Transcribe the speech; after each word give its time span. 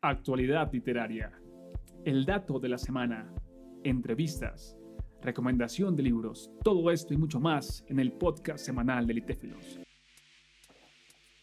Actualidad 0.00 0.72
literaria. 0.72 1.32
El 2.04 2.24
dato 2.24 2.60
de 2.60 2.68
la 2.68 2.78
semana. 2.78 3.34
Entrevistas. 3.82 4.76
Recomendación 5.20 5.96
de 5.96 6.04
libros. 6.04 6.52
Todo 6.62 6.92
esto 6.92 7.14
y 7.14 7.16
mucho 7.16 7.40
más 7.40 7.84
en 7.88 7.98
el 7.98 8.12
podcast 8.12 8.64
semanal 8.64 9.08
de 9.08 9.14
Litéfilos. 9.14 9.80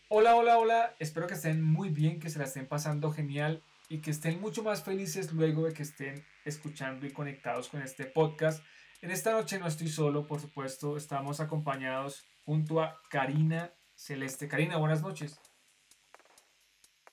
Hola, 0.07 0.37
hola, 0.37 0.57
hola. 0.57 0.95
Espero 0.99 1.27
que 1.27 1.33
estén 1.33 1.61
muy 1.61 1.89
bien, 1.89 2.21
que 2.21 2.29
se 2.29 2.39
la 2.39 2.45
estén 2.45 2.65
pasando 2.65 3.11
genial 3.11 3.61
y 3.89 3.99
que 3.99 4.11
estén 4.11 4.39
mucho 4.39 4.63
más 4.63 4.85
felices 4.85 5.33
luego 5.33 5.65
de 5.65 5.73
que 5.73 5.83
estén 5.83 6.23
escuchando 6.45 7.05
y 7.05 7.11
conectados 7.11 7.67
con 7.67 7.81
este 7.81 8.05
podcast. 8.05 8.63
En 9.01 9.11
esta 9.11 9.33
noche 9.33 9.59
no 9.59 9.67
estoy 9.67 9.89
solo, 9.89 10.27
por 10.27 10.39
supuesto. 10.39 10.95
Estamos 10.95 11.41
acompañados 11.41 12.23
junto 12.45 12.81
a 12.81 13.01
Karina 13.09 13.73
Celeste. 13.95 14.47
Karina, 14.47 14.77
buenas 14.77 15.01
noches. 15.01 15.41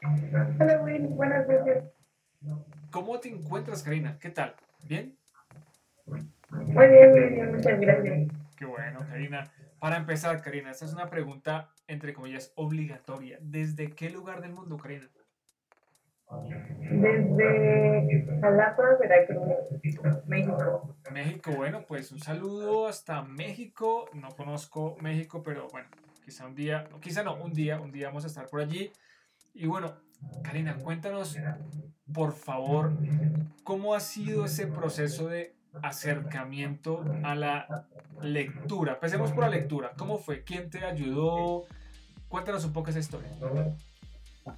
Hola, 0.05 0.83
Will. 0.83 1.07
Buenas 1.09 1.47
noches. 1.47 1.85
¿Cómo 2.91 3.21
te 3.21 3.29
encuentras, 3.29 3.83
Karina? 3.83 4.19
¿Qué 4.19 4.31
tal? 4.31 4.55
¿Bien? 4.89 5.17
Muy 6.07 6.89
bien, 6.89 7.11
muy 7.11 7.21
bien. 7.21 7.53
Muchas 7.55 7.81
gracias. 7.81 8.29
Qué 8.57 8.65
bueno, 8.65 9.01
Karina. 9.09 9.51
Para 9.79 9.97
empezar, 9.97 10.43
Karina, 10.43 10.71
esta 10.73 10.87
es 10.87 10.93
una 10.93 11.09
pregunta, 11.09 11.71
entre 11.87 12.13
comillas, 12.15 12.53
obligatoria. 12.57 13.39
¿Desde 13.41 13.91
qué 13.93 14.11
lugar 14.11 14.41
del 14.41 14.53
mundo, 14.53 14.77
Karina? 14.77 15.09
Desde 16.91 18.27
Jalapa, 18.41 18.83
Veracruz, 19.01 20.27
México. 20.27 20.97
México, 21.13 21.53
bueno, 21.53 21.85
pues 21.87 22.11
un 22.11 22.19
saludo 22.19 22.89
hasta 22.89 23.23
México. 23.23 24.09
No 24.15 24.31
conozco 24.31 24.97
México, 25.01 25.43
pero 25.43 25.69
bueno, 25.71 25.89
quizá 26.25 26.47
un 26.47 26.55
día, 26.55 26.89
quizá 27.01 27.23
no, 27.23 27.37
un 27.37 27.53
día, 27.53 27.81
un 27.81 27.93
día 27.93 28.09
vamos 28.09 28.25
a 28.25 28.29
estar 28.29 28.47
por 28.47 28.61
allí. 28.61 28.91
Y 29.55 29.67
bueno, 29.67 29.93
Karina, 30.43 30.77
cuéntanos, 30.77 31.37
por 32.13 32.33
favor, 32.33 32.93
cómo 33.65 33.95
ha 33.95 34.01
sido 34.01 34.47
ese 34.47 34.67
proceso 34.67 35.29
de 35.29 35.55
acercamiento 35.83 37.05
a 37.23 37.35
la 37.35 37.87
lectura. 38.23 38.95
Empecemos 38.95 39.33
por 39.33 39.45
la 39.45 39.51
lectura. 39.51 39.93
¿Cómo 39.97 40.19
fue? 40.19 40.43
¿Quién 40.43 40.71
te 40.71 40.85
ayudó? 40.85 41.65
Cuéntanos 42.29 42.65
un 42.65 42.73
poco 42.73 42.91
esa 42.91 42.99
historia. 42.99 43.31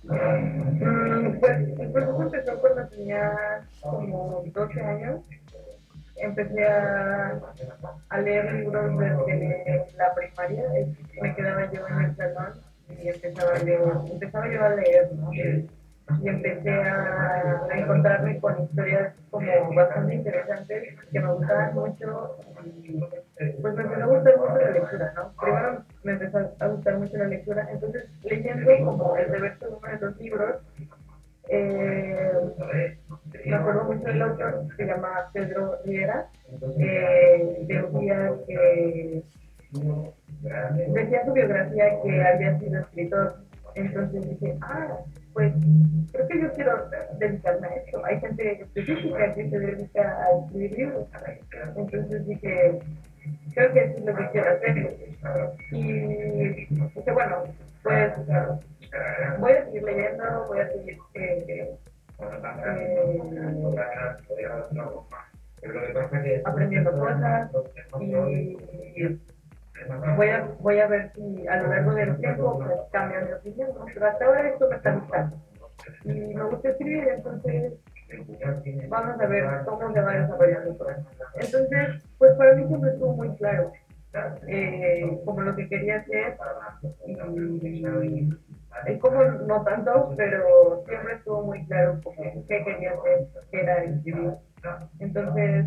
Mm, 0.02 1.40
pues 1.40 1.78
el 1.78 1.92
proceso 1.92 2.22
empezó 2.22 2.60
cuando 2.60 2.86
tenía 2.88 3.66
como 3.80 4.42
12 4.46 4.80
años. 4.80 5.20
Empecé 6.16 6.64
a, 6.66 7.40
a 8.08 8.18
leer 8.20 8.52
libros 8.54 8.96
desde 9.26 9.86
la 9.96 10.14
primaria. 10.14 10.62
Me 11.20 11.34
quedaba 11.34 11.72
yo 11.72 11.86
en 11.88 12.00
el 12.04 12.16
salón 12.16 12.73
y 12.88 13.08
empezaba 13.08 13.58
leer, 13.58 13.80
empezaba 14.10 14.48
yo 14.48 14.64
a 14.64 14.68
leer, 14.70 15.12
¿no? 15.14 15.32
Y 15.34 16.28
empecé 16.28 16.70
a, 16.70 17.62
a 17.70 17.78
encontrarme 17.78 18.38
con 18.38 18.62
historias 18.62 19.14
como 19.30 19.74
bastante 19.74 20.14
interesantes 20.14 20.94
que 21.10 21.20
me 21.20 21.32
gustaban 21.32 21.74
mucho 21.74 22.36
y 22.66 23.00
pues 23.60 23.74
me 23.74 23.82
empezó 23.82 24.02
a 24.02 24.06
gustar 24.06 24.38
mucho 24.38 24.58
la 24.58 24.70
lectura, 24.70 25.12
¿no? 25.16 25.32
Primero 25.40 25.84
me 26.02 26.12
empezó 26.12 26.38
a 26.58 26.66
gustar 26.68 26.98
mucho 26.98 27.16
la 27.16 27.24
lectura, 27.26 27.68
entonces 27.70 28.04
leyendo 28.22 28.70
como 28.84 29.16
el 29.16 29.28
reverso 29.28 29.66
de 29.66 29.74
uno 29.74 29.88
de 29.88 29.98
los 29.98 30.16
libros, 30.18 30.56
eh, 31.48 32.32
me 33.44 33.54
acuerdo 33.54 33.84
mucho 33.84 34.04
del 34.04 34.22
autor, 34.22 34.66
se 34.76 34.86
llama 34.86 35.30
Pedro 35.32 35.78
Riera, 35.84 36.28
eh, 36.78 37.64
decía 37.66 38.32
que 38.46 39.22
decía 40.92 41.24
su 41.24 41.32
biografía 41.32 42.02
que 42.02 42.22
había 42.22 42.58
sido 42.58 42.80
escritor. 42.80 43.36
Entonces 43.74 44.28
dije, 44.28 44.58
ah, 44.62 44.98
pues 45.32 45.52
creo 46.12 46.28
que 46.28 46.42
yo 46.42 46.52
quiero 46.52 46.90
dedicarme 47.18 47.66
a 47.66 47.74
esto. 47.74 48.04
Hay 48.04 48.20
gente 48.20 48.62
específica 48.62 49.34
que 49.34 49.50
se 49.50 49.58
dedica 49.58 50.02
a 50.02 50.38
escribir 50.38 50.78
libros. 50.78 51.08
Entonces 51.76 52.24
dije, 52.26 52.78
creo 53.54 53.72
que 53.72 53.80
eso 53.80 53.98
es 53.98 54.04
lo 54.04 54.14
que 54.14 54.30
quiero 54.30 54.50
hacer. 54.50 54.96
Y 55.72 55.82
dije, 55.82 57.12
bueno, 57.12 57.42
pues 57.82 58.12
voy 59.40 59.52
a 59.52 59.64
seguir 59.64 59.82
leyendo, 59.82 60.44
voy 60.46 60.60
a 60.60 60.70
seguir 60.70 60.96
eh, 61.14 61.44
eh, 61.48 61.76
aprendiendo 66.44 66.92
cosas 66.92 67.50
y 68.00 68.56
voy 70.16 70.28
a, 70.28 70.48
voy 70.60 70.78
a 70.78 70.86
ver 70.86 71.12
si 71.14 71.46
a 71.46 71.62
lo 71.62 71.68
largo 71.68 71.94
del 71.94 72.16
tiempo 72.18 72.58
pues, 72.58 72.78
cambia 72.92 73.20
mi 73.20 73.32
opinión, 73.32 73.70
pero 73.92 74.06
hasta 74.06 74.24
ahora 74.24 74.48
esto 74.48 74.68
me 74.68 74.76
está 74.76 74.94
gustando. 74.94 75.36
Y 76.04 76.34
me 76.34 76.44
gusta 76.44 76.68
escribir, 76.70 77.08
entonces 77.08 77.72
vamos 78.88 79.20
a 79.20 79.26
ver 79.26 79.44
cómo 79.64 79.92
se 79.92 80.00
va 80.00 80.12
desarrollando 80.12 80.74
todo. 80.76 80.88
Entonces, 81.34 82.04
pues 82.18 82.34
para 82.36 82.54
mí 82.54 82.66
siempre 82.68 82.90
estuvo 82.90 83.12
muy 83.14 83.34
claro 83.36 83.72
eh, 84.46 85.20
como 85.24 85.40
lo 85.42 85.56
que 85.56 85.68
quería 85.68 85.96
hacer 85.96 86.36
y, 87.06 88.30
y 88.86 88.98
como 88.98 89.24
no 89.24 89.64
tanto, 89.64 90.14
pero 90.16 90.84
siempre 90.86 91.14
estuvo 91.14 91.42
muy 91.42 91.66
claro 91.66 92.00
qué 92.48 92.64
quería 92.64 92.92
hacer, 92.92 93.26
que 93.50 93.60
era 93.60 93.82
escribir. 93.84 94.34
Entonces, 95.00 95.66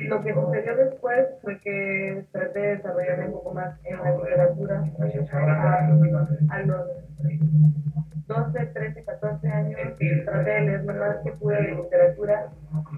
lo 0.00 0.20
que 0.22 0.34
sucedió 0.34 0.76
después 0.76 1.26
fue 1.42 1.58
que 1.60 2.24
traté 2.32 2.58
de 2.58 2.76
desarrollarme 2.76 3.26
un 3.26 3.32
poco 3.32 3.54
más 3.54 3.78
en 3.84 3.98
la 3.98 4.16
literatura. 4.16 4.84
A, 6.50 6.62
los 6.62 6.86
12, 8.26 8.66
13, 8.66 9.04
14 9.04 9.48
años 9.48 9.80
traté 10.24 10.50
de 10.50 10.60
leer 10.60 10.84
lo 10.84 10.94
más 10.94 11.16
que 11.24 11.32
pude 11.32 11.56
de 11.56 11.74
literatura 11.74 12.48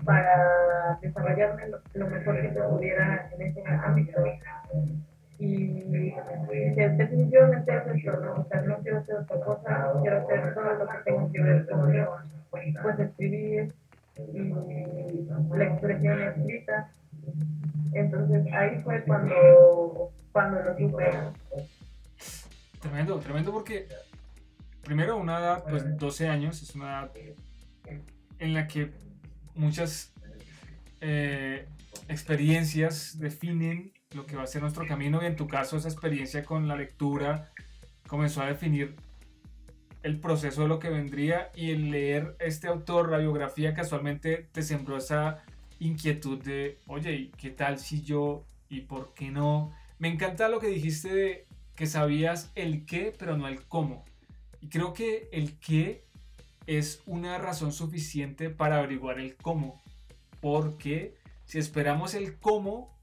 para 0.04 0.98
desarrollarme 1.00 1.68
lo, 1.94 2.06
mejor 2.06 2.41
que 2.41 2.52
se 2.52 2.60
pudiera 2.60 3.30
en 3.32 3.42
ese 3.42 3.64
ámbito. 3.66 4.24
Y 5.38 5.82
definitivamente 6.76 7.76
es 7.76 7.96
esto, 7.96 8.20
¿no? 8.20 8.32
O 8.34 8.44
sea, 8.44 8.62
no 8.62 8.78
quiero 8.78 8.98
hacer 8.98 9.16
otra 9.16 9.41
cosa, 9.41 9.92
quiero 10.02 10.18
hacer 10.18 10.54
todo 10.54 10.74
lo 10.74 10.86
que 10.86 10.98
tenga 11.04 11.32
que 11.32 11.42
ver 11.42 11.66
con 11.66 11.92
pues, 12.50 12.98
escribir, 13.00 13.72
y 14.18 15.26
la 15.56 15.64
expresión 15.64 16.20
escrita. 16.20 16.61
Entonces 17.94 18.47
ahí 18.53 18.80
fue 18.80 19.03
cuando, 19.04 20.12
cuando 20.32 20.62
lo 20.62 20.76
supe. 20.76 21.10
Tremendo, 22.80 23.19
tremendo 23.20 23.53
porque 23.53 23.88
primero 24.82 25.16
una 25.16 25.38
edad, 25.38 25.64
pues 25.69 25.97
12 25.97 26.28
años, 26.28 26.62
es 26.62 26.75
una 26.75 26.86
edad 26.86 27.12
en 28.38 28.54
la 28.54 28.66
que 28.66 28.91
muchas 29.54 30.12
eh, 31.00 31.66
experiencias 32.08 33.19
definen 33.19 33.92
lo 34.14 34.26
que 34.26 34.36
va 34.36 34.42
a 34.42 34.47
ser 34.47 34.62
nuestro 34.62 34.86
camino 34.86 35.22
y 35.22 35.26
en 35.26 35.36
tu 35.36 35.47
caso 35.47 35.76
esa 35.76 35.88
experiencia 35.88 36.44
con 36.44 36.69
la 36.69 36.76
lectura 36.76 37.50
comenzó 38.06 38.42
a 38.42 38.47
definir 38.47 38.97
el 40.03 40.19
proceso 40.19 40.62
de 40.62 40.69
lo 40.69 40.78
que 40.78 40.91
vendría 40.91 41.50
y 41.54 41.70
el 41.70 41.91
leer 41.91 42.36
este 42.41 42.66
autor, 42.66 43.10
la 43.10 43.19
biografía, 43.19 43.74
casualmente 43.74 44.48
te 44.53 44.62
sembró 44.62 44.97
esa 44.97 45.44
inquietud 45.87 46.43
de, 46.43 46.78
oye, 46.87 47.31
¿qué 47.37 47.50
tal 47.50 47.78
si 47.78 48.03
yo 48.03 48.44
y 48.69 48.82
por 48.82 49.15
qué 49.15 49.31
no? 49.31 49.72
Me 49.98 50.09
encanta 50.09 50.48
lo 50.48 50.60
que 50.60 50.69
dijiste 50.69 51.15
de 51.15 51.47
que 51.75 51.87
sabías 51.87 52.50
el 52.54 52.87
qué, 52.87 53.15
pero 53.19 53.37
no 53.37 53.48
el 53.48 53.62
cómo. 53.65 54.04
Y 54.60 54.69
creo 54.69 54.92
que 54.92 55.28
el 55.32 55.59
qué 55.59 56.04
es 56.66 57.03
una 57.06 57.38
razón 57.38 57.72
suficiente 57.72 58.50
para 58.50 58.78
averiguar 58.78 59.19
el 59.19 59.37
cómo. 59.37 59.81
Porque 60.41 61.16
si 61.47 61.59
esperamos 61.59 62.15
el 62.15 62.38
cómo 62.38 62.97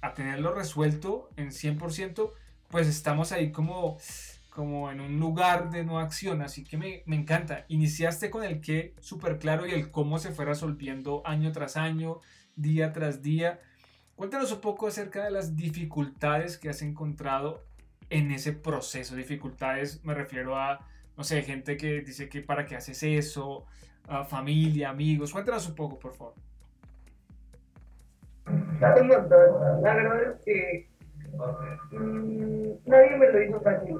a 0.00 0.14
tenerlo 0.14 0.52
resuelto 0.52 1.30
en 1.36 1.50
100%, 1.50 2.30
pues 2.68 2.86
estamos 2.86 3.32
ahí 3.32 3.52
como 3.52 3.98
como 4.50 4.90
en 4.90 5.00
un 5.00 5.18
lugar 5.18 5.70
de 5.70 5.84
no 5.84 5.98
acción, 5.98 6.42
así 6.42 6.64
que 6.64 6.76
me, 6.76 7.02
me 7.06 7.16
encanta. 7.16 7.64
Iniciaste 7.68 8.30
con 8.30 8.44
el 8.44 8.60
qué 8.60 8.94
súper 9.00 9.38
claro 9.38 9.66
y 9.66 9.70
el 9.70 9.90
cómo 9.90 10.18
se 10.18 10.32
fue 10.32 10.44
resolviendo 10.44 11.22
año 11.24 11.52
tras 11.52 11.76
año, 11.76 12.18
día 12.56 12.92
tras 12.92 13.22
día. 13.22 13.60
Cuéntanos 14.16 14.52
un 14.52 14.60
poco 14.60 14.88
acerca 14.88 15.24
de 15.24 15.30
las 15.30 15.56
dificultades 15.56 16.58
que 16.58 16.68
has 16.68 16.82
encontrado 16.82 17.64
en 18.10 18.30
ese 18.32 18.52
proceso. 18.52 19.16
Dificultades, 19.16 20.04
me 20.04 20.12
refiero 20.14 20.58
a, 20.58 20.86
no 21.16 21.24
sé, 21.24 21.42
gente 21.42 21.76
que 21.76 22.02
dice 22.02 22.28
que 22.28 22.42
para 22.42 22.66
qué 22.66 22.76
haces 22.76 23.02
eso, 23.02 23.64
a 24.08 24.24
familia, 24.24 24.90
amigos. 24.90 25.32
Cuéntanos 25.32 25.66
un 25.68 25.74
poco, 25.74 25.98
por 25.98 26.12
favor. 26.12 26.34
La 28.80 28.92
verdad 29.94 30.32
es 30.32 30.44
que 30.44 30.89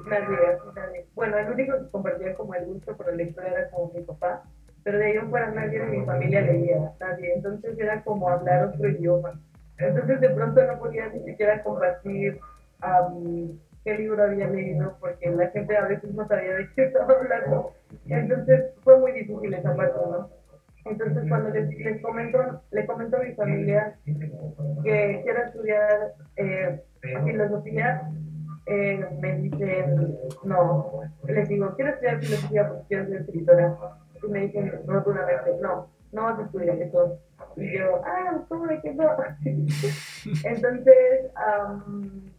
fácil, 0.03 0.29
nadie, 0.29 0.57
nadie. 0.75 1.05
Bueno, 1.15 1.37
el 1.37 1.51
único 1.51 1.77
que 1.77 1.89
compartía 1.89 2.33
como 2.35 2.55
el 2.55 2.65
gusto 2.65 2.95
por 2.95 3.07
la 3.07 3.13
lectura 3.13 3.47
era 3.47 3.69
como 3.69 3.93
mi 3.93 4.01
papá, 4.01 4.43
pero 4.83 4.97
de 4.97 5.05
ahí 5.05 5.17
en 5.17 5.29
fuera 5.29 5.51
nadie 5.51 5.79
de 5.79 5.85
mi 5.85 6.05
familia 6.05 6.41
leía, 6.41 6.91
nadie. 6.99 7.33
Entonces 7.35 7.77
era 7.77 8.03
como 8.03 8.29
hablar 8.29 8.65
otro 8.65 8.89
idioma. 8.89 9.39
Entonces 9.77 10.21
de 10.21 10.29
pronto 10.29 10.63
no 10.65 10.79
podía 10.79 11.07
ni 11.09 11.23
siquiera 11.23 11.63
compartir 11.63 12.39
qué 13.83 13.95
libro 13.95 14.23
había 14.23 14.47
leído, 14.47 14.95
porque 14.99 15.29
la 15.31 15.47
gente 15.49 15.75
a 15.75 15.85
veces 15.85 16.13
no 16.13 16.27
sabía 16.27 16.55
de 16.55 16.69
qué 16.75 16.83
estaba 16.85 17.13
hablando. 17.13 17.71
Entonces 18.07 18.73
fue 18.83 18.99
muy 18.99 19.11
difícil 19.13 19.53
esa 19.53 19.75
parte, 19.75 19.99
¿no? 20.09 20.29
Entonces 20.85 21.25
cuando 21.29 21.49
les, 21.51 21.69
les 21.77 22.01
comento, 22.01 22.39
le 22.71 22.85
comento 22.87 23.17
a 23.17 23.19
mi 23.19 23.33
familia 23.33 23.95
que 24.05 25.21
quiero 25.23 25.43
estudiar 25.43 26.13
eh, 26.37 26.81
filosofía, 27.23 28.09
eh, 28.65 29.05
me 29.19 29.37
dicen, 29.37 30.17
no, 30.43 31.01
les 31.25 31.47
digo, 31.49 31.73
quiero 31.75 31.91
estudiar 31.91 32.19
filosofía 32.19 32.67
porque 32.67 32.83
quiero 32.87 33.07
ser 33.07 33.21
escritora. 33.21 33.77
Y 34.23 34.31
me 34.31 34.39
dicen 34.41 34.71
rotundamente, 34.85 35.57
no, 35.61 35.89
no 36.11 36.23
vas 36.23 36.39
a 36.39 36.43
estudiar 36.43 36.77
eso. 36.77 37.19
Y 37.55 37.77
yo, 37.77 38.01
ah, 38.05 38.41
¿cómo 38.47 38.67
de 38.67 38.81
que 38.81 38.93
no? 38.93 39.09
Entonces, 40.43 41.31
um, 41.35 42.29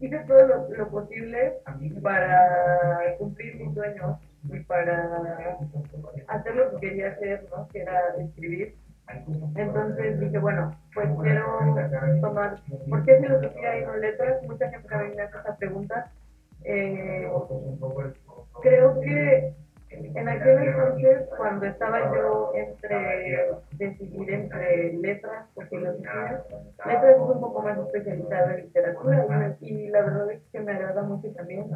hice 0.00 0.18
todo 0.26 0.46
lo, 0.46 0.68
lo, 0.68 0.90
posible 0.90 1.58
para 2.02 3.16
cumplir 3.18 3.56
mis 3.56 3.74
sueños 3.74 4.18
y 4.44 4.60
para 4.60 5.58
hacer 6.28 6.54
lo 6.54 6.70
que 6.72 6.88
quería 6.88 7.08
hacer, 7.08 7.46
¿no? 7.50 7.68
Que 7.68 7.80
era 7.80 8.14
escribir. 8.18 8.74
Entonces 9.56 10.20
dije, 10.20 10.38
bueno, 10.38 10.70
pues 10.94 11.08
quiero 11.22 11.58
tomar, 12.20 12.56
¿por 12.88 13.04
qué 13.04 13.16
filosofía 13.16 13.78
y 13.78 13.84
no 13.84 13.96
letras? 13.96 14.42
Mucha 14.42 14.68
gente 14.70 14.88
me 14.88 15.22
hace 15.22 15.38
esa 15.38 15.56
pregunta. 15.56 16.10
Eh, 16.64 17.28
creo 18.62 19.00
que 19.00 19.54
en 19.90 20.28
aquel 20.28 20.58
entonces, 20.58 21.28
cuando 21.36 21.66
estaba 21.66 22.14
yo 22.14 22.52
entre 22.54 23.48
decidir 23.72 24.30
entre 24.30 24.92
letras 24.94 25.46
o 25.54 25.62
filosofía, 25.62 26.44
letras 26.86 27.16
es 27.16 27.18
un 27.18 27.40
poco 27.40 27.62
más 27.62 27.78
especializada 27.78 28.54
en 28.54 28.66
literatura 28.66 29.56
y 29.60 29.88
la 29.88 30.02
verdad 30.02 30.30
es 30.30 30.42
que 30.52 30.60
me 30.60 30.72
agrada 30.72 31.02
mucho 31.02 31.32
también, 31.32 31.66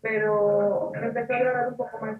pero 0.00 0.92
me 0.94 1.06
empezó 1.06 1.32
a 1.32 1.36
agradar 1.36 1.68
un 1.68 1.76
poco 1.76 1.98
más 2.00 2.15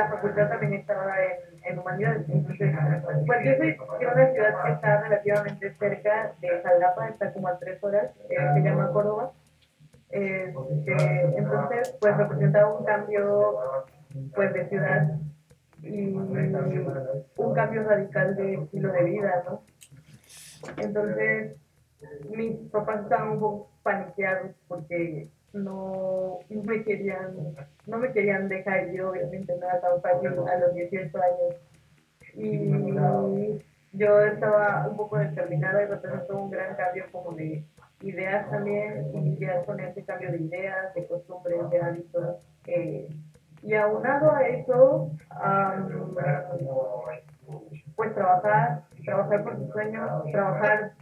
la 0.00 0.08
facultad 0.08 0.48
también 0.48 0.74
estaba 0.74 1.14
en 1.22 1.50
en 1.64 1.78
humanidades. 1.78 2.28
Entonces, 2.28 2.74
pues 3.26 3.44
yo 3.44 3.56
soy 3.56 3.72
de 3.72 4.06
una 4.06 4.32
ciudad 4.32 4.62
que 4.64 4.72
está 4.72 5.00
relativamente 5.02 5.74
cerca 5.78 6.34
de 6.40 6.60
Jalapa, 6.62 7.08
está 7.08 7.32
como 7.32 7.48
a 7.48 7.58
tres 7.58 7.82
horas, 7.82 8.10
eh, 8.28 8.36
se 8.54 8.60
llama 8.60 8.90
Córdoba. 8.92 9.32
Este, 10.10 11.38
entonces, 11.38 11.96
pues 12.00 12.16
representaba 12.16 12.74
un 12.74 12.84
cambio 12.84 13.58
pues 14.34 14.52
de 14.52 14.68
ciudad 14.68 15.08
y 15.82 16.14
un 16.14 17.54
cambio 17.54 17.84
radical 17.84 18.34
de 18.36 18.54
estilo 18.54 18.92
de 18.92 19.04
vida, 19.04 19.44
¿no? 19.48 19.62
Entonces, 20.76 21.56
mis 22.28 22.56
papás 22.70 23.02
estaban 23.02 23.30
un 23.30 23.40
poco 23.40 23.70
paniqueados 23.82 24.50
porque 24.66 25.28
no, 25.52 26.38
me 26.48 26.84
querían, 26.84 27.54
no 27.86 27.98
me 27.98 28.12
querían 28.12 28.48
dejar 28.48 28.92
yo, 28.92 29.10
obviamente 29.10 29.56
no 29.56 29.66
era 29.66 29.80
tan 29.80 30.00
fácil 30.00 30.28
a 30.28 30.58
los 30.58 30.74
18 30.74 31.18
años. 31.18 31.56
Y 32.34 33.58
yo 33.92 34.20
estaba 34.20 34.86
un 34.88 34.96
poco 34.96 35.18
determinada 35.18 35.82
y 35.82 35.86
representó 35.86 36.38
un 36.38 36.50
gran 36.50 36.76
cambio 36.76 37.04
como 37.10 37.32
de 37.32 37.64
ideas 38.02 38.50
también, 38.50 39.10
y 39.14 39.20
lidiar 39.20 39.64
con 39.64 39.80
ese 39.80 40.04
cambio 40.04 40.30
de 40.30 40.38
ideas, 40.38 40.94
de 40.94 41.06
costumbres, 41.06 41.68
de 41.70 41.80
hábitos. 41.80 42.36
Eh, 42.66 43.08
y 43.62 43.74
aunado 43.74 44.32
a 44.32 44.42
eso, 44.48 45.10
pues 47.96 48.14
trabajar, 48.14 48.84
trabajar 49.04 49.44
por 49.44 49.56
sus 49.58 49.70
sueños, 49.70 50.08
trabajar, 50.32 50.92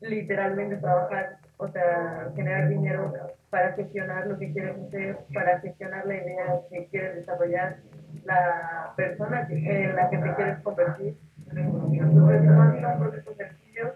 literalmente 0.00 0.76
trabajar, 0.76 1.37
o 1.58 1.68
sea, 1.68 2.30
generar 2.34 2.68
dinero 2.68 3.12
para 3.50 3.72
gestionar 3.72 4.26
lo 4.26 4.38
que 4.38 4.52
quieres 4.52 4.76
hacer, 4.78 5.18
para 5.34 5.60
gestionar 5.60 6.06
la 6.06 6.14
idea 6.14 6.60
que 6.70 6.86
quieres 6.86 7.16
desarrollar, 7.16 7.78
la 8.24 8.92
persona 8.96 9.46
en 9.50 9.96
la 9.96 10.08
que 10.08 10.18
te 10.18 10.34
quieres 10.34 10.58
convertir. 10.60 11.18
Entonces, 11.50 12.42
no 12.42 12.72
sido 12.72 12.88
un 12.92 12.98
proceso 12.98 13.34
sencillo 13.34 13.94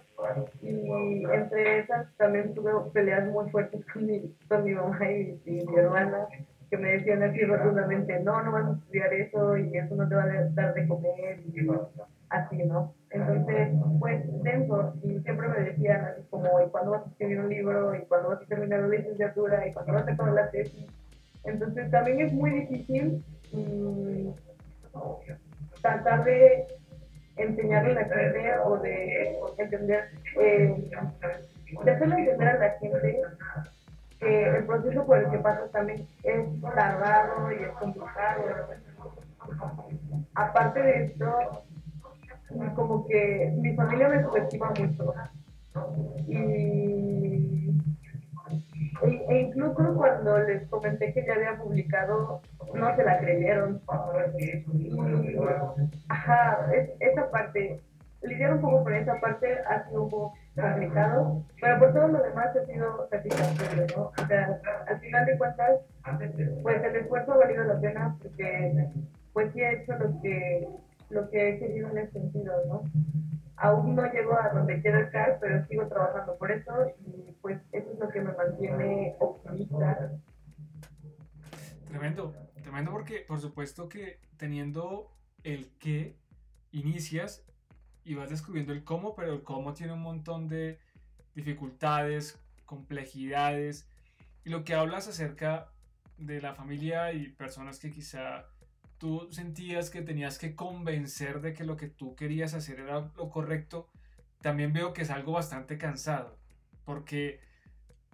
y 0.62 1.24
entre 1.24 1.80
esas 1.80 2.06
también 2.16 2.54
tuve 2.54 2.72
peleas 2.92 3.26
muy 3.28 3.50
fuertes 3.50 3.84
con 3.92 4.06
mi, 4.06 4.34
con 4.48 4.64
mi 4.64 4.74
mamá 4.74 5.10
y, 5.10 5.40
mi 5.44 5.76
hermana 5.76 6.26
que 6.70 6.78
me 6.78 6.92
decían 6.92 7.22
así 7.22 7.44
rotundamente, 7.44 8.18
no, 8.20 8.42
no 8.42 8.52
vas 8.52 8.66
a 8.66 8.72
estudiar 8.72 9.12
eso 9.12 9.58
y 9.58 9.76
eso 9.76 9.94
no 9.94 10.08
te 10.08 10.14
va 10.14 10.22
a 10.22 10.48
dar 10.54 10.72
de 10.72 10.88
comer 10.88 11.40
y 11.44 11.68
así, 12.30 12.56
¿no? 12.64 12.94
Entonces, 13.10 13.68
pues 14.00 14.42
denso 14.42 14.94
y 15.02 15.20
siempre 15.20 15.48
me 15.48 15.60
decían 15.60 16.04
así 16.06 16.22
como, 16.30 16.48
¿y 16.62 16.70
cuándo 16.82 16.98
vas 16.98 17.06
a 17.06 17.10
escribir 17.10 17.40
un 17.40 17.48
libro? 17.48 17.94
¿Y 17.94 18.00
cuándo 18.06 18.28
vas 18.30 18.42
a 18.42 18.46
terminar 18.46 18.80
la 18.80 18.88
licenciatura? 18.88 19.66
¿Y 19.66 19.72
cuándo 19.72 19.92
vas 19.92 20.08
a 20.08 20.12
acabar 20.12 20.32
la 20.32 20.50
tesis? 20.50 20.86
Entonces 21.44 21.90
también 21.90 22.20
es 22.20 22.32
muy 22.32 22.50
difícil 22.50 23.24
mm, 23.52 24.30
tratar 25.80 26.24
de 26.24 26.66
enseñarle 27.36 27.92
a 27.92 27.94
la 27.94 28.04
gente 28.04 28.58
o 28.64 28.78
de 28.78 29.38
entender, 29.58 30.10
eh, 30.40 30.90
de 31.84 31.90
hacerle 31.90 32.16
entender 32.16 32.48
a 32.48 32.58
la 32.58 32.70
gente 32.78 33.22
que 34.18 34.48
el 34.48 34.64
proceso 34.64 35.06
por 35.06 35.18
el 35.18 35.30
que 35.30 35.38
pasa 35.38 35.68
también 35.72 36.06
es 36.24 36.60
tardado 36.74 37.52
y 37.52 37.62
es 37.62 37.70
complicado. 37.70 38.42
Aparte 40.34 40.82
de 40.82 41.04
esto, 41.04 41.64
como 42.74 43.06
que 43.06 43.52
mi 43.56 43.74
familia 43.74 44.08
me 44.08 44.22
subestima 44.22 44.70
mucho. 44.70 45.14
Y, 46.26 47.70
e, 49.02 49.40
incluso 49.40 49.94
cuando 49.96 50.38
les 50.40 50.68
comenté 50.68 51.12
que 51.12 51.24
ya 51.24 51.34
había 51.34 51.56
publicado, 51.56 52.40
no 52.74 52.96
se 52.96 53.04
la 53.04 53.18
creyeron. 53.18 53.80
Ajá, 56.08 56.66
esa 57.00 57.30
parte, 57.30 57.80
lidiar 58.22 58.54
un 58.54 58.60
poco 58.60 58.84
con 58.84 58.94
esa 58.94 59.18
parte 59.20 59.58
ha 59.66 59.88
sido 59.88 60.04
un 60.04 60.10
poco 60.10 60.34
complicado, 60.54 61.44
pero 61.60 61.78
por 61.78 61.92
todo 61.92 62.08
lo 62.08 62.22
demás 62.22 62.54
ha 62.56 62.66
sido 62.66 63.08
satisfactorio, 63.08 63.86
¿no? 63.96 64.12
O 64.22 64.26
sea, 64.26 64.60
al 64.86 65.00
final 65.00 65.26
de 65.26 65.38
cuentas, 65.38 65.80
pues 66.62 66.84
el 66.84 66.96
esfuerzo 66.96 67.32
ha 67.32 67.38
valido 67.38 67.64
la 67.64 67.80
pena 67.80 68.16
porque 68.20 68.88
pues 69.32 69.52
sí 69.52 69.60
he 69.60 69.80
hecho 69.80 69.94
lo 69.94 70.20
que 70.20 70.68
lo 71.08 71.28
que 71.30 71.48
he 71.48 71.58
querido 71.58 71.90
en 71.90 71.98
ese 71.98 72.12
sentido, 72.12 72.52
¿no? 72.68 72.82
Aún 73.62 73.94
no 73.94 74.12
llego 74.12 74.36
a 74.36 74.48
donde 74.48 74.82
quiero 74.82 75.00
estar, 75.02 75.38
pero 75.40 75.64
sigo 75.68 75.86
trabajando 75.86 76.36
por 76.36 76.50
eso 76.50 76.72
y 77.06 77.30
pues 77.40 77.60
eso 77.70 77.92
es 77.92 77.98
lo 78.00 78.08
que 78.08 78.20
me 78.20 78.32
mantiene 78.32 79.14
optimista. 79.20 80.18
Tremendo, 81.86 82.34
tremendo 82.60 82.90
porque 82.90 83.20
por 83.20 83.38
supuesto 83.38 83.88
que 83.88 84.18
teniendo 84.36 85.12
el 85.44 85.70
qué 85.78 86.16
inicias 86.72 87.44
y 88.02 88.14
vas 88.14 88.30
descubriendo 88.30 88.72
el 88.72 88.82
cómo, 88.82 89.14
pero 89.14 89.32
el 89.32 89.44
cómo 89.44 89.74
tiene 89.74 89.92
un 89.92 90.02
montón 90.02 90.48
de 90.48 90.80
dificultades, 91.36 92.42
complejidades 92.64 93.88
y 94.44 94.50
lo 94.50 94.64
que 94.64 94.74
hablas 94.74 95.06
acerca 95.06 95.68
de 96.18 96.40
la 96.40 96.54
familia 96.54 97.12
y 97.12 97.28
personas 97.28 97.78
que 97.78 97.92
quizá 97.92 98.46
tú 99.02 99.26
sentías 99.32 99.90
que 99.90 100.00
tenías 100.00 100.38
que 100.38 100.54
convencer 100.54 101.40
de 101.40 101.52
que 101.52 101.64
lo 101.64 101.76
que 101.76 101.88
tú 101.88 102.14
querías 102.14 102.54
hacer 102.54 102.78
era 102.78 103.10
lo 103.16 103.30
correcto, 103.30 103.90
también 104.40 104.72
veo 104.72 104.92
que 104.92 105.02
es 105.02 105.10
algo 105.10 105.32
bastante 105.32 105.76
cansado, 105.76 106.38
porque 106.84 107.40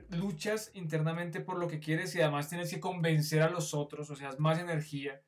luchas 0.09 0.71
internamente 0.73 1.41
por 1.43 1.59
lo 1.59 1.69
que 1.69 1.79
quieres 1.79 2.15
y 2.15 2.23
además 2.23 2.49
tienes 2.49 2.71
que 2.71 2.81
convencer 2.81 3.43
a 3.43 3.51
los 3.51 3.75
otros, 3.75 4.09
o 4.09 4.17
sea, 4.17 4.31
es 4.31 4.39
más 4.39 4.59
energía, 4.59 5.21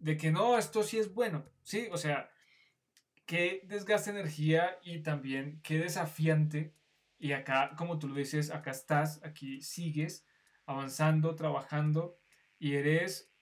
de 0.00 0.18
que 0.18 0.30
no, 0.30 0.58
esto 0.58 0.82
sí 0.82 0.98
es 0.98 1.14
bueno, 1.14 1.46
sí, 1.62 1.88
o 1.90 1.96
sea, 1.96 2.28
qué 3.24 3.62
desgaste 3.64 4.10
energía 4.10 4.78
y 4.84 4.98
también 4.98 5.60
qué 5.62 5.78
desafiante, 5.78 6.74
y 7.18 7.32
acá, 7.32 7.72
como 7.78 7.98
tú 7.98 8.08
lo 8.08 8.16
dices, 8.16 8.50
acá 8.50 8.70
estás, 8.70 9.24
aquí 9.24 9.62
sigues 9.62 10.26
avanzando, 10.66 11.34
trabajando, 11.36 12.18
y 12.58 12.74
eres 12.74 13.32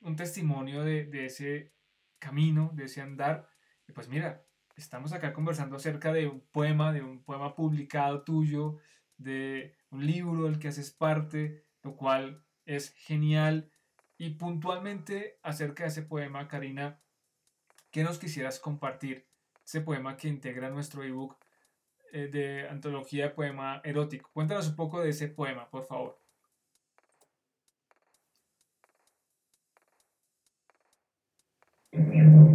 un 0.00 0.16
testimonio 0.16 0.84
de, 0.84 1.26
ese 1.26 1.72
camino, 2.18 2.70
de 2.74 2.84
ese 2.84 3.00
andar. 3.00 3.48
Y 3.86 3.92
pues 3.92 4.08
mira, 4.08 4.44
estamos 4.76 5.12
acá 5.12 5.32
conversando 5.32 5.76
acerca 5.76 6.12
de 6.12 6.26
un 6.26 6.40
poema, 6.40 6.92
de 6.92 7.02
un 7.02 7.22
poema 7.22 7.54
publicado 7.54 8.22
tuyo, 8.22 8.78
de 9.16 9.76
un 9.90 10.06
libro 10.06 10.44
del 10.44 10.58
que 10.58 10.68
haces 10.68 10.90
parte, 10.90 11.66
lo 11.82 11.96
cual 11.96 12.44
es 12.64 12.94
genial. 12.94 13.70
Y 14.16 14.30
puntualmente 14.30 15.38
acerca 15.42 15.84
de 15.84 15.90
ese 15.90 16.02
poema, 16.02 16.48
Karina, 16.48 17.00
¿qué 17.90 18.02
nos 18.02 18.18
quisieras 18.18 18.58
compartir? 18.58 19.28
Ese 19.64 19.80
poema 19.80 20.16
que 20.16 20.28
integra 20.28 20.70
nuestro 20.70 21.02
ebook 21.02 21.36
eh, 22.12 22.28
de 22.28 22.68
antología 22.68 23.24
de 23.24 23.30
poema 23.30 23.82
erótico. 23.84 24.30
Cuéntanos 24.32 24.68
un 24.68 24.76
poco 24.76 25.00
de 25.00 25.10
ese 25.10 25.28
poema, 25.28 25.68
por 25.68 25.84
favor. 25.84 26.18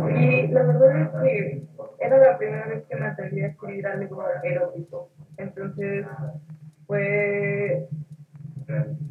Y 0.09 0.47
la 0.47 0.63
verdad 0.63 1.01
es 1.01 1.09
que 1.21 1.63
era 1.99 2.17
la 2.17 2.37
primera 2.37 2.67
vez 2.67 2.83
que 2.89 2.95
me 2.95 3.05
atreví 3.05 3.41
a 3.41 3.47
escribir 3.47 3.87
algo 3.87 4.23
erótico. 4.43 5.09
Entonces 5.37 6.05
fue 6.87 7.87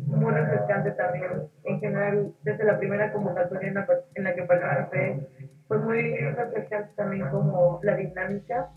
muy 0.07 0.33
refrescante 0.33 0.91
también. 0.93 1.49
En 1.65 1.81
general, 1.81 2.33
desde 2.43 2.65
la 2.65 2.79
primera 2.79 3.13
convocatoria 3.13 3.69
en 3.69 3.75
la, 3.75 3.87
en 4.15 4.25
la 4.25 4.35
que 4.35 4.43
participé, 4.43 5.29
fue 5.69 5.79
muy 5.79 6.17
refrescante 6.17 6.91
también 6.97 7.29
como 7.31 7.81
la 7.83 7.97
dinámica 7.97 8.71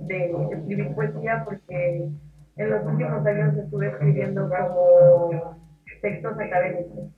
de 0.00 0.32
escribir 0.52 0.94
poesía, 0.94 1.44
porque 1.44 2.08
en 2.56 2.70
los 2.70 2.84
últimos 2.84 3.24
años 3.26 3.56
estuve 3.56 3.88
escribiendo 3.88 4.48
como 4.48 5.56
textos 6.02 6.38
académicos. 6.38 7.10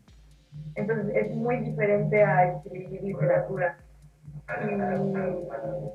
Entonces 0.75 1.15
es 1.15 1.35
muy 1.37 1.59
diferente 1.59 2.23
a 2.23 2.53
escribir 2.53 3.03
literatura. 3.03 3.77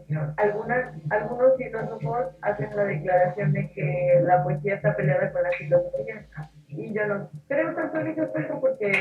Y 0.08 0.16
algunas, 0.38 0.94
algunos 1.10 1.58
filósofos 1.58 2.28
hacen 2.42 2.76
la 2.76 2.86
declaración 2.86 3.54
de 3.54 3.72
que 3.72 4.20
la 4.24 4.44
poesía 4.44 4.76
está 4.76 4.96
peleada 4.96 5.32
con 5.32 5.44
la 5.44 5.52
filosofía. 5.52 6.26
Y 6.68 6.94
yo 6.94 7.08
no 7.08 7.30
creo 7.48 7.74
tanto 7.76 8.00
en 8.00 8.08
eso 8.08 8.32
porque 8.60 8.92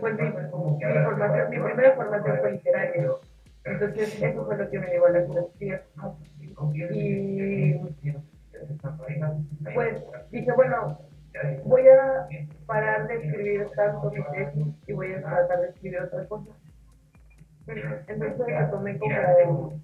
pues 0.00 0.14
mi, 0.14 0.30
formación, 0.30 1.50
mi 1.50 1.58
primera 1.58 1.92
formación 1.94 2.38
fue 2.38 2.52
literaria. 2.52 3.10
Entonces 3.64 4.22
eso 4.22 4.46
fue 4.46 4.56
lo 4.56 4.70
que 4.70 4.78
me 4.78 4.88
llevó 4.88 5.06
a 5.06 5.10
la 5.10 5.22
filosofía. 5.22 5.82
Y 6.90 7.74
pues 9.74 10.02
dije, 10.30 10.52
bueno, 10.52 10.98
voy 11.64 11.88
a 11.88 12.26
parar 12.66 13.06
de 13.08 13.14
escribir 13.16 13.66
tanto 13.76 14.10
mi 14.10 14.22
tesis 14.32 14.66
y 14.86 14.92
voy 14.92 15.12
a 15.12 15.20
tratar 15.20 15.60
de 15.60 15.68
escribir 15.68 16.00
otra 16.00 16.26
cosa. 16.26 16.50
Entonces 17.68 18.70
tomé 18.70 18.98
como 18.98 19.78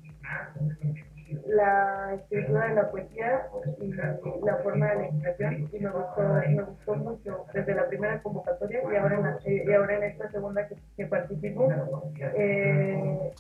la 1.47 2.15
escritura 2.15 2.69
de 2.69 2.75
la 2.75 2.91
poesía 2.91 3.47
y 3.81 3.93
la 3.93 4.57
forma 4.63 4.91
de 4.91 4.97
la 4.97 5.05
expresión 5.05 5.69
y 5.73 5.79
me 5.81 5.91
gustó, 5.91 6.23
me 6.49 6.63
gustó 6.63 6.95
mucho 6.95 7.47
desde 7.53 7.75
la 7.75 7.89
primera 7.89 8.23
convocatoria 8.23 8.81
y 8.91 8.97
ahora 8.97 9.39
en, 9.45 9.69
y 9.69 9.73
ahora 9.73 9.97
en 9.97 10.05
esta 10.05 10.31
segunda 10.31 10.67
que, 10.69 10.77
que 10.97 11.07
participo. 11.07 11.69
Eh, 12.35 13.33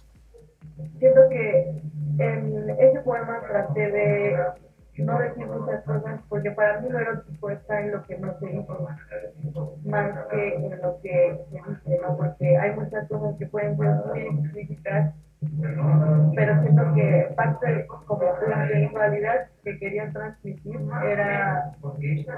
siento 0.98 1.28
que 1.28 1.82
en 2.18 2.70
ese 2.70 3.00
poema 3.00 3.40
traté 3.48 3.90
de 3.90 4.36
no 5.02 5.18
decir 5.18 5.46
muchas 5.46 5.82
cosas, 5.84 6.20
porque 6.28 6.50
para 6.52 6.80
mí 6.80 6.88
lo 6.88 6.98
erótico 6.98 7.50
está 7.50 7.80
en 7.80 7.92
lo 7.92 8.02
que 8.04 8.18
no 8.18 8.38
se 8.38 8.46
dice, 8.46 8.72
más 9.84 10.26
que 10.30 10.54
en 10.54 10.80
lo 10.80 11.00
que 11.00 11.40
se 11.50 11.70
dice, 11.70 12.00
¿no? 12.02 12.16
Porque 12.16 12.56
hay 12.56 12.76
muchas 12.76 13.08
cosas 13.08 13.36
que 13.38 13.46
pueden 13.46 13.76
ser 13.76 13.90
muy 14.06 14.20
explícitas 14.20 15.14
pero 16.34 16.62
siento 16.62 16.94
que 16.94 17.32
parte 17.36 17.66
de 17.66 17.86
la 18.48 18.68
sensualidad 18.68 19.48
que 19.62 19.78
querían 19.78 20.12
transmitir 20.12 20.80
era, 21.06 21.72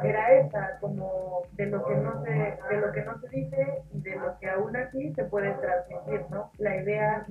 era 0.02 0.32
esa, 0.38 0.78
como 0.80 1.42
de 1.52 1.66
lo 1.66 1.84
que 1.84 1.96
no 1.96 2.22
se, 2.22 2.30
de 2.30 2.80
lo 2.80 2.92
que 2.92 3.02
no 3.02 3.18
se 3.20 3.28
dice 3.28 3.82
y 3.92 4.00
de 4.00 4.16
lo 4.16 4.38
que 4.38 4.48
aún 4.48 4.76
así 4.76 5.12
se 5.14 5.24
puede 5.24 5.52
transmitir, 5.54 6.22
¿no? 6.30 6.50
La 6.58 6.76
idea, 6.76 7.26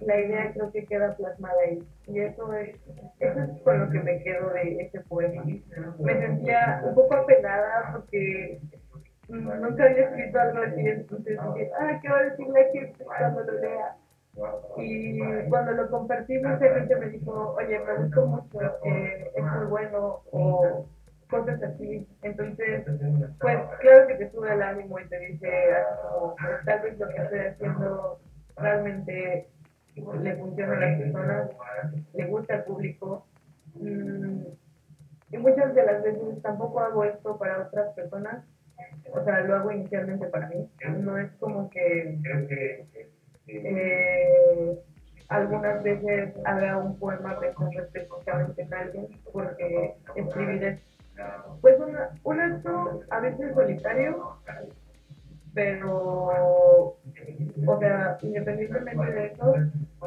la 0.00 0.20
idea 0.20 0.52
creo 0.52 0.72
que 0.72 0.84
queda 0.86 1.14
plasmada 1.16 1.56
ahí. 1.66 1.82
Y 2.06 2.20
eso 2.20 2.52
es, 2.54 2.76
eso 3.20 3.40
es 3.40 3.62
con 3.62 3.80
lo 3.80 3.90
que 3.90 4.00
me 4.00 4.22
quedo 4.22 4.50
de 4.50 4.80
este 4.80 5.00
poema. 5.02 5.44
Me 5.98 6.18
sentía 6.18 6.80
un 6.84 6.94
poco 6.94 7.14
apenada 7.14 7.92
porque 7.92 8.60
nunca 9.28 9.84
había 9.84 10.08
escrito 10.08 10.40
algo 10.40 10.62
así, 10.62 10.80
entonces 10.80 11.38
dije, 11.54 11.70
ah, 11.78 11.98
¿qué 12.00 12.08
va 12.08 12.18
a 12.18 12.24
decir 12.24 12.48
la 12.48 12.64
gente 12.72 13.04
cuando 13.04 13.42
lo 13.42 13.60
lea? 13.60 13.96
Y 14.76 15.20
cuando 15.48 15.72
lo 15.72 15.90
compartí, 15.90 16.38
mucha 16.38 16.74
gente 16.74 16.96
me 16.96 17.08
dijo, 17.08 17.54
oye, 17.58 17.78
me 17.80 17.94
gustó 18.04 18.26
mucho, 18.26 18.60
eh, 18.84 19.32
es 19.34 19.42
muy 19.42 19.66
bueno, 19.66 20.20
o 20.30 20.86
cosas 21.28 21.62
así. 21.62 22.06
Entonces, 22.22 22.84
pues 23.40 23.58
claro 23.80 24.06
que 24.06 24.14
te 24.14 24.30
sube 24.30 24.52
el 24.52 24.62
ánimo 24.62 24.98
y 24.98 25.08
te 25.08 25.18
dice, 25.20 25.50
como, 26.02 26.34
tal 26.64 26.80
vez 26.80 26.98
lo 26.98 27.08
que 27.08 27.16
estoy 27.16 27.38
haciendo 27.40 28.20
realmente 28.56 29.48
le 29.96 30.36
funciona 30.36 30.76
a 30.76 30.80
las 30.80 30.98
personas, 31.00 31.50
le 32.14 32.26
gusta 32.26 32.54
al 32.54 32.64
público. 32.64 33.26
Mm, 33.74 34.42
y 35.30 35.38
muchas 35.38 35.74
de 35.74 35.84
las 35.84 36.02
veces 36.02 36.42
tampoco 36.42 36.80
hago 36.80 37.04
esto 37.04 37.38
para 37.38 37.66
otras 37.66 37.92
personas, 37.94 38.44
o 39.12 39.24
sea, 39.24 39.40
lo 39.42 39.56
hago 39.56 39.72
inicialmente 39.72 40.26
para 40.28 40.48
mí. 40.48 40.68
No 41.00 41.18
es 41.18 41.30
como 41.32 41.68
que 41.70 42.18
eh, 42.24 42.86
algunas 45.28 45.82
veces 45.82 46.34
haga 46.44 46.78
un 46.78 46.98
poema 46.98 47.38
pensando 47.38 47.82
específicamente 47.82 48.62
en 48.62 48.74
alguien, 48.74 49.06
porque 49.32 49.94
escribir 50.16 50.64
es 50.64 50.80
pues 51.60 51.76
un 52.22 52.40
acto 52.40 53.00
a 53.10 53.20
veces 53.20 53.54
solitario, 53.54 54.36
pero, 55.52 56.96
o 57.66 57.78
sea, 57.80 58.16
independientemente 58.22 59.12
de 59.12 59.26
eso, 59.26 59.54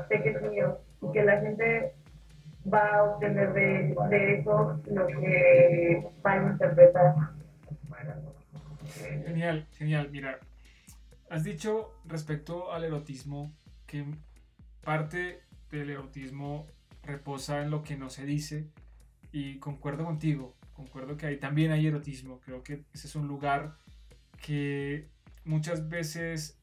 sé 0.08 0.22
que 0.22 0.30
es 0.30 0.42
mío 0.44 0.80
y 1.02 1.12
que 1.12 1.24
la 1.24 1.42
gente 1.42 1.94
va 2.72 2.96
a 2.96 3.04
obtener 3.04 3.54
de, 3.54 3.96
de 4.10 4.40
eso 4.40 4.80
lo 4.86 5.08
que 5.08 6.08
va 6.26 6.32
a 6.32 6.52
interpretar. 6.52 7.16
Genial, 9.26 9.66
genial. 9.78 10.10
Mira, 10.12 10.40
Has 11.32 11.46
dicho 11.46 11.94
respecto 12.04 12.74
al 12.74 12.84
erotismo 12.84 13.54
que 13.88 14.04
parte 14.84 15.42
del 15.70 15.90
erotismo 15.90 16.68
reposa 17.04 17.62
en 17.62 17.72
lo 17.72 17.84
que 17.84 17.98
no 17.98 18.10
se 18.10 18.26
dice 18.26 18.68
y 19.32 19.58
concuerdo 19.60 20.06
contigo, 20.06 20.56
concuerdo 20.74 21.18
que 21.18 21.26
ahí 21.26 21.38
también 21.38 21.72
hay 21.72 21.88
erotismo, 21.88 22.40
creo 22.42 22.64
que 22.64 22.84
ese 22.94 23.08
es 23.08 23.16
un 23.16 23.28
lugar 23.28 23.78
que 24.42 25.08
muchas 25.46 25.90
veces 25.90 26.58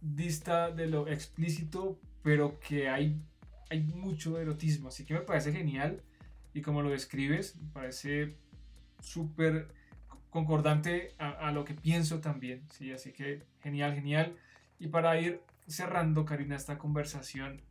dista 0.00 0.70
de 0.70 0.86
lo 0.86 1.08
explícito, 1.08 1.98
pero 2.22 2.58
que 2.60 2.88
hay, 2.88 3.20
hay 3.70 3.82
mucho 3.82 4.38
erotismo, 4.38 4.88
así 4.88 5.04
que 5.04 5.14
me 5.14 5.20
parece 5.20 5.52
genial 5.52 6.02
y 6.54 6.62
como 6.62 6.82
lo 6.82 6.90
describes, 6.90 7.56
me 7.56 7.68
parece 7.70 8.36
súper 9.00 9.68
concordante 10.30 11.14
a, 11.18 11.50
lo 11.50 11.64
que 11.64 11.74
pienso 11.74 12.20
también, 12.20 12.62
¿sí? 12.70 12.92
Así 12.92 13.12
que 13.12 13.42
genial, 13.62 13.94
genial. 13.94 14.36
Y 14.78 14.88
para 14.88 15.20
ir 15.20 15.40
cerrando, 15.70 16.24
Karina, 16.24 16.56
esta 16.56 16.78
conversación, 16.78 17.62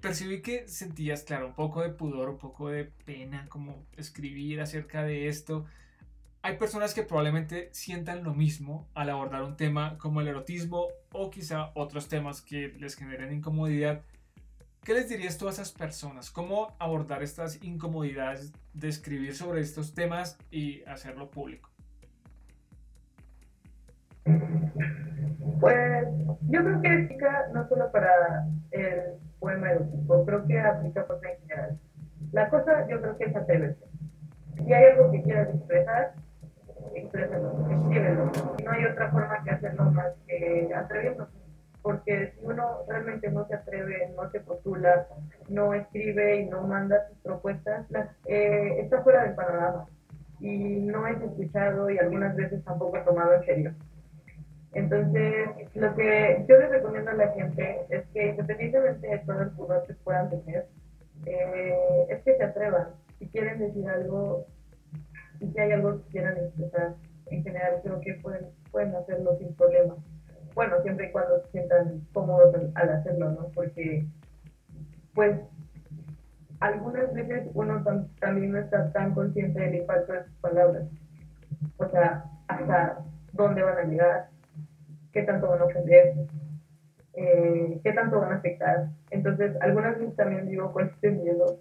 percibí 0.00 0.40
que 0.40 0.66
sentías, 0.68 1.22
claro, 1.22 1.46
un 1.46 1.54
poco 1.54 1.82
de 1.82 1.90
pudor, 1.90 2.30
un 2.30 2.38
poco 2.38 2.70
de 2.70 2.84
pena, 2.84 3.46
como 3.48 3.84
escribir 3.96 4.60
acerca 4.60 5.02
de 5.02 5.28
esto. 5.28 5.66
Hay 6.42 6.56
personas 6.56 6.94
que 6.94 7.02
probablemente 7.02 7.68
sientan 7.72 8.24
lo 8.24 8.32
mismo 8.32 8.88
al 8.94 9.10
abordar 9.10 9.42
un 9.42 9.56
tema 9.56 9.98
como 9.98 10.20
el 10.20 10.28
erotismo 10.28 10.88
o 11.12 11.30
quizá 11.30 11.72
otros 11.74 12.08
temas 12.08 12.40
que 12.40 12.68
les 12.78 12.94
generen 12.94 13.32
incomodidad. 13.32 14.02
¿Qué 14.84 14.94
les 14.94 15.08
dirías 15.08 15.36
tú 15.36 15.48
a 15.48 15.50
esas 15.50 15.72
personas? 15.72 16.30
¿Cómo 16.30 16.76
abordar 16.78 17.22
estas 17.22 17.62
incomodidades 17.62 18.52
de 18.72 18.88
escribir 18.88 19.34
sobre 19.34 19.60
estos 19.60 19.92
temas 19.94 20.38
y 20.50 20.82
hacerlo 20.84 21.30
público? 21.30 21.70
Yo 26.48 26.64
creo 26.64 26.80
que 26.80 26.88
aplica 26.88 27.46
no 27.52 27.68
solo 27.68 27.90
para 27.92 28.46
el 28.70 29.18
poema 29.38 29.70
erótico, 29.70 30.24
creo 30.24 30.46
que 30.46 30.60
aplica 30.60 31.06
por 31.06 31.24
en 31.26 31.38
general. 31.40 31.78
La 32.32 32.48
cosa 32.48 32.86
yo 32.88 33.00
creo 33.00 33.16
que 33.16 33.24
es 33.24 33.36
atreverse. 33.36 33.84
Si 34.56 34.72
hay 34.72 34.84
algo 34.84 35.12
que 35.12 35.22
quieras 35.22 35.54
expresar, 35.54 36.14
exprésalo, 36.94 37.52
escríbelo. 37.70 38.32
No 38.64 38.70
hay 38.70 38.84
otra 38.86 39.10
forma 39.10 39.44
que 39.44 39.50
hacerlo 39.50 39.90
más 39.90 40.12
que 40.26 40.70
atreviéndose 40.74 41.38
porque 41.82 42.32
si 42.32 42.44
uno 42.44 42.80
realmente 42.86 43.30
no 43.30 43.46
se 43.46 43.54
atreve, 43.54 44.12
no 44.14 44.30
se 44.30 44.40
postula, 44.40 45.06
no 45.48 45.72
escribe 45.72 46.40
y 46.40 46.46
no 46.46 46.62
manda 46.62 47.08
sus 47.08 47.18
propuestas, 47.18 47.86
eh, 48.26 48.80
está 48.80 49.02
fuera 49.02 49.24
del 49.24 49.34
panorama 49.34 49.86
y 50.40 50.80
no 50.80 51.06
es 51.06 51.20
escuchado 51.22 51.88
y 51.88 51.98
algunas 51.98 52.36
veces 52.36 52.62
tampoco 52.64 52.98
tomado 53.04 53.34
en 53.34 53.44
serio. 53.44 53.74
Entonces, 54.72 55.48
lo 55.74 55.94
que 55.94 56.44
yo 56.48 56.58
les 56.58 56.70
recomiendo 56.70 57.10
a 57.10 57.14
la 57.14 57.28
gente 57.32 57.86
es 57.88 58.06
que 58.12 58.28
independientemente 58.28 59.08
de 59.08 59.18
todo 59.18 59.42
el 59.42 59.50
pudor 59.50 59.86
que 59.86 59.94
puedan 59.94 60.28
tener, 60.30 60.66
eh, 61.26 62.06
es 62.08 62.22
que 62.22 62.36
se 62.36 62.44
atrevan. 62.44 62.88
Si 63.18 63.28
quieren 63.28 63.58
decir 63.58 63.88
algo 63.88 64.46
y 65.40 65.48
si 65.48 65.58
hay 65.58 65.72
algo 65.72 66.02
que 66.02 66.10
quieran 66.10 66.36
expresar, 66.36 66.94
en 67.26 67.42
general 67.42 67.80
creo 67.82 68.00
que 68.00 68.14
pueden, 68.14 68.46
pueden 68.70 68.94
hacerlo 68.94 69.36
sin 69.38 69.54
problemas 69.54 69.98
bueno, 70.58 70.82
siempre 70.82 71.06
y 71.06 71.12
cuando 71.12 71.40
se 71.40 71.50
sientan 71.52 72.00
cómodos 72.12 72.52
al 72.74 72.90
hacerlo, 72.90 73.30
¿no? 73.30 73.48
Porque, 73.54 74.04
pues, 75.14 75.38
algunas 76.58 77.12
veces 77.14 77.48
uno 77.54 77.80
también 78.18 78.50
no 78.50 78.58
está 78.58 78.90
tan 78.90 79.14
consciente 79.14 79.60
del 79.60 79.76
impacto 79.76 80.14
de 80.14 80.24
sus 80.24 80.34
palabras. 80.40 80.82
O 81.76 81.88
sea, 81.90 82.24
hasta 82.48 82.98
dónde 83.34 83.62
van 83.62 83.78
a 83.78 83.84
llegar, 83.84 84.30
qué 85.12 85.22
tanto 85.22 85.48
van 85.48 85.60
a 85.60 85.64
ofender. 85.64 86.14
eh, 87.14 87.80
qué 87.82 87.92
tanto 87.92 88.20
van 88.20 88.32
a 88.32 88.36
afectar. 88.36 88.90
Entonces, 89.10 89.56
algunas 89.60 89.98
veces 89.98 90.14
también 90.14 90.48
digo 90.48 90.72
con 90.72 90.86
este 90.86 91.10
miedo, 91.10 91.58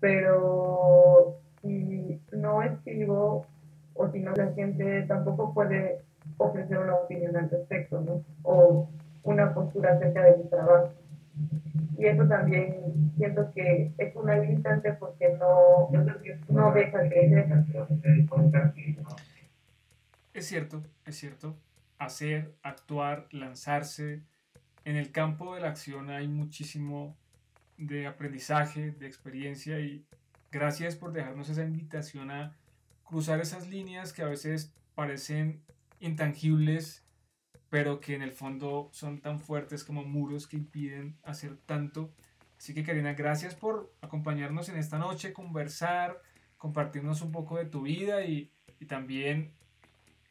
pero 0.00 1.36
si 1.60 2.20
no 2.32 2.62
escribo 2.62 3.46
o 3.94 4.08
si 4.10 4.20
no 4.20 4.32
la 4.32 4.52
gente 4.52 5.02
tampoco 5.02 5.52
puede 5.52 6.00
ofrecer 6.38 6.78
una 6.78 6.94
opinión 6.94 7.36
al 7.36 7.50
respecto, 7.50 8.00
¿no? 8.00 8.22
O 8.44 8.88
una 9.24 9.52
postura 9.52 9.92
acerca 9.92 10.22
de 10.22 10.36
mi 10.38 10.44
trabajo. 10.48 10.90
Y 11.98 12.06
eso 12.06 12.26
también 12.26 13.12
siento 13.16 13.50
que 13.54 13.92
es 13.98 14.16
una 14.16 14.38
limitante 14.38 14.92
porque 14.94 15.36
no, 15.38 15.90
no 16.48 16.72
deja 16.72 17.08
que 17.08 17.46
Es 20.32 20.46
cierto, 20.46 20.82
es 21.06 21.16
cierto. 21.16 21.54
Hacer, 21.98 22.54
actuar, 22.62 23.28
lanzarse. 23.30 24.22
En 24.84 24.96
el 24.96 25.12
campo 25.12 25.54
de 25.54 25.60
la 25.60 25.68
acción 25.68 26.10
hay 26.10 26.28
muchísimo 26.28 27.16
de 27.78 28.06
aprendizaje, 28.06 28.92
de 28.92 29.06
experiencia 29.06 29.80
y 29.80 30.04
gracias 30.52 30.96
por 30.96 31.12
dejarnos 31.12 31.48
esa 31.48 31.64
invitación 31.64 32.30
a 32.30 32.54
cruzar 33.04 33.40
esas 33.40 33.68
líneas 33.68 34.12
que 34.12 34.22
a 34.22 34.28
veces 34.28 34.72
parecen 34.94 35.62
intangibles, 36.00 37.04
pero 37.70 38.00
que 38.00 38.14
en 38.14 38.22
el 38.22 38.32
fondo 38.32 38.88
son 38.92 39.20
tan 39.20 39.40
fuertes 39.40 39.84
como 39.84 40.04
muros 40.04 40.46
que 40.46 40.56
impiden 40.56 41.16
hacer 41.24 41.56
tanto. 41.66 42.12
Así 42.58 42.72
que 42.72 42.84
Karina, 42.84 43.14
gracias 43.14 43.54
por 43.54 43.92
acompañarnos 44.00 44.68
en 44.68 44.76
esta 44.76 44.98
noche, 44.98 45.32
conversar, 45.32 46.20
compartirnos 46.56 47.20
un 47.22 47.32
poco 47.32 47.58
de 47.58 47.66
tu 47.66 47.82
vida 47.82 48.24
y, 48.24 48.52
y 48.78 48.86
también 48.86 49.52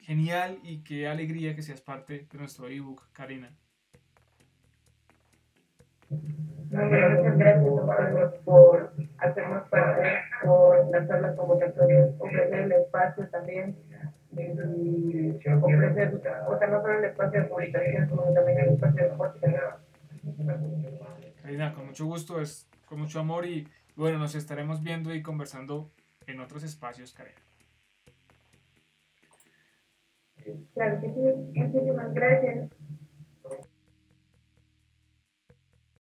genial 0.03 0.59
y 0.63 0.83
qué 0.83 1.07
alegría 1.07 1.55
que 1.55 1.61
seas 1.61 1.81
parte 1.81 2.27
de 2.31 2.37
nuestro 2.37 2.67
ebook, 2.67 3.11
Karina. 3.13 3.51
Muchas 6.09 7.37
gracias 7.37 8.33
por 8.45 8.93
hacernos 9.17 9.69
parte, 9.69 10.09
por 10.43 10.89
lanzar 10.91 11.21
las 11.21 11.35
convocatorias, 11.35 12.09
ofrecer 12.19 12.59
el 12.59 12.71
espacio 12.73 13.27
también 13.29 13.75
y 14.35 15.29
ofrecer, 15.29 16.15
o 16.15 16.57
sea, 16.59 16.67
no 16.67 16.81
solo 16.81 16.99
el 16.99 17.05
espacio 17.05 17.41
de 17.41 17.47
publicación, 17.47 18.09
sino 18.09 18.33
también 18.33 18.59
el 18.59 18.69
espacio 18.69 19.03
de 19.03 19.09
podcast. 19.15 19.83
Karina, 21.41 21.73
con 21.73 21.87
mucho 21.87 22.05
gusto, 22.05 22.41
es 22.41 22.69
con 22.85 22.99
mucho 22.99 23.19
amor 23.19 23.45
y 23.45 23.67
bueno, 23.95 24.17
nos 24.17 24.35
estaremos 24.35 24.83
viendo 24.83 25.13
y 25.13 25.21
conversando 25.21 25.91
en 26.25 26.39
otros 26.39 26.63
espacios, 26.63 27.13
Karina. 27.13 27.37
Claro 30.73 31.01
que 31.01 31.07
sí, 31.13 31.19
muchísimas 31.55 32.13
gracias. 32.13 32.69